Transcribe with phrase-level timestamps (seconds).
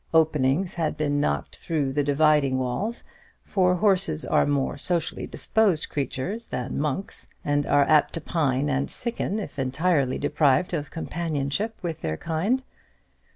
[0.15, 3.03] Openings had been knocked through the dividing walls;
[3.43, 8.89] for horses are more socially disposed creatures than monks, and are apt to pine and
[8.89, 12.63] sicken if entirely deprived of companionship with their kind.